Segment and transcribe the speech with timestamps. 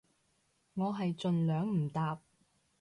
[0.73, 2.21] 我係盡量唔搭